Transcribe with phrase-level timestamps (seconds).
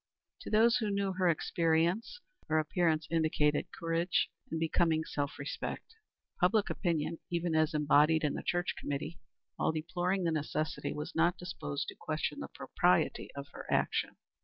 [0.39, 5.93] To those who knew her experience, her appearance indicated courage and becoming self respect.
[6.39, 9.19] Public opinion, even as embodied in the church committee,
[9.57, 14.15] while deploring the necessity, was not disposed to question the propriety of her action.